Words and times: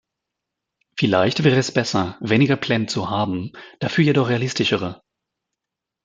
Vielleicht 0.97 1.43
wäre 1.43 1.57
es 1.59 1.71
besser, 1.71 2.17
weniger 2.21 2.55
Pläne 2.55 2.87
zu 2.87 3.11
haben, 3.11 3.51
dafür 3.79 4.03
jedoch 4.03 4.29
realistischere. 4.29 5.03